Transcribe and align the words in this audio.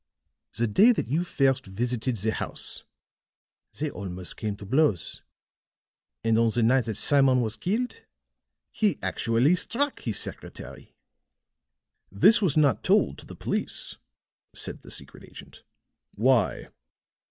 The 0.57 0.65
day 0.65 0.91
that 0.93 1.09
you 1.09 1.23
first 1.23 1.67
visited 1.67 2.15
the 2.17 2.31
house, 2.31 2.85
they 3.77 3.91
almost 3.91 4.35
came 4.35 4.55
to 4.55 4.65
blows; 4.65 5.21
and 6.23 6.39
on 6.39 6.49
the 6.49 6.63
night 6.63 6.85
that 6.85 6.97
Simon 6.97 7.39
was 7.39 7.55
killed, 7.55 8.01
he 8.71 8.97
actually 9.03 9.55
struck 9.55 9.99
his 9.99 10.17
secretary." 10.17 10.95
"This 12.11 12.41
was 12.41 12.57
not 12.57 12.83
told 12.83 13.19
to 13.19 13.27
the 13.27 13.35
police," 13.35 13.97
said 14.55 14.81
the 14.81 14.89
secret 14.89 15.23
agent. 15.23 15.61
"Why?" 16.15 16.69